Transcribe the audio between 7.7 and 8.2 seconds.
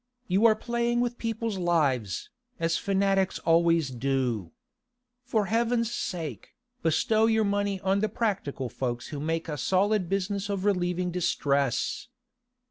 on the